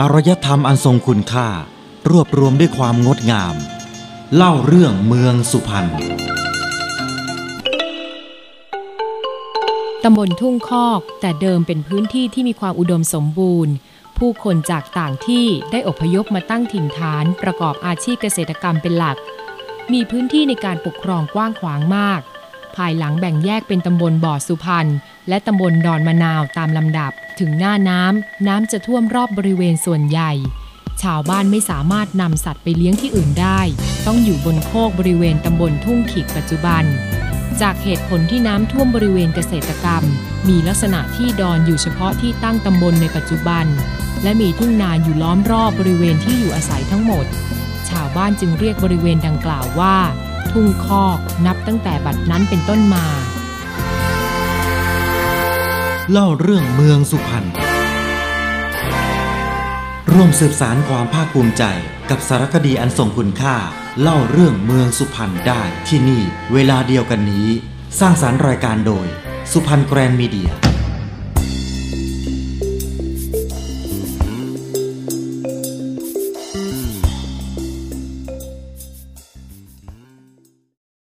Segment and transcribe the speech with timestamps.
[0.00, 1.48] อารยธรรมอันทรงคุณค่า
[2.10, 3.54] รวบรวมด้วยความงดงาม
[4.34, 5.88] เล่าเรื่องเมืองสุพรรณ
[10.04, 13.74] ตำบลทุ่งคอก แต่เดิมเป็นพื้นที่ที่มีความอุดมสมบูรณ์
[14.18, 19.16] ผู้คนจากต่างที่ได้อพยพมาตั้งถิ่นฐานประกอบอาชีพเกษตรกรรมเป็นหลัก
[19.92, 22.20] มีพื้นที่ในการปกครองกว้างขวางมาก
[22.76, 24.88] ภายหลังแบ่งแยกเป็นตำบลบ่อสุพรรณ
[25.28, 30.32] และตำบลดอนมะนาวตามลำดับ ถึงหน้าน้ำน้ำจะท่วมรอบบริเวณส่วนใหญ่
[31.02, 33.60] ชาวบ้านไม่สามารถนำสัตว์ไปเลี้ยงที่อื่นได้
[34.06, 36.84] ต้องอยู่บนโคกบริเวณตำบลทุ่งขีกปัจจุบัน
[37.60, 40.02] จากเหตุผลที่น้ำท่วมบริเวณเกษตรกรรม
[40.48, 43.66] มีลักษณะที่ดอนอยู่เฉพาะที่ตั้งตำบลในปัจจุบัน
[44.22, 47.26] และมีทุ่งนาอยู่ล้อมรอบบริเวณที่อยู่อาศัยทั้งหมด
[47.88, 49.96] ชาวบ้านจึงเรียกบริเวณดังกล่าวว่า
[50.52, 53.06] ทุ่งคอกนับตั้งแต่บัดนั้นเป็นต้นมา
[56.10, 57.46] เล่าเรื่องเมืองสุพรรณ
[60.12, 61.64] ร่วมสืบสารความภาคภูมิใจ
[62.10, 63.56] กับสารคดีอันทรงคุณค่า
[64.00, 67.48] เล่าเรื่องเมืองสุพรรณได้ที่นี่ เวลาเดียวกันนี้
[68.00, 69.06] สร้างสารรค์รายการโดย
[69.52, 70.50] สุพรรณแกรนด์มีเดีย